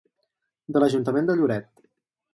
De 0.77 0.81
l'Ajuntament 0.83 1.31
de 1.31 1.39
Lloret. 1.43 1.89